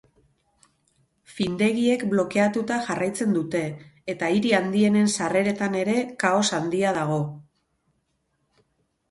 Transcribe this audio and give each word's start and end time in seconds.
Findegiek 1.33 2.05
blokeatuta 2.13 2.77
jarraitzen 2.87 3.35
dute, 3.37 3.61
eta 4.15 4.31
hiri 4.37 4.55
handienen 4.61 5.11
sarreretan 5.17 5.79
ere 5.83 5.97
kaos 6.25 6.43
handia 6.61 6.97
dago. 6.99 7.21